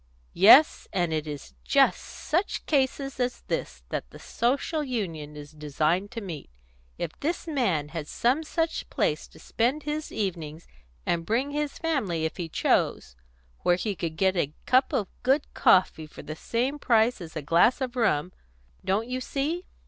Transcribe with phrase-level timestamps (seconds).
[0.33, 6.09] "Yes; and it is just such cases as this that the Social Union is designed
[6.09, 6.49] to meet.
[6.97, 10.67] If this man had some such place to spend his evenings
[11.05, 13.15] and bring his family if he chose
[13.59, 17.43] where he could get a cup of good coffee for the same price as a
[17.43, 18.31] glass of rum
[18.83, 19.67] Don't you see?"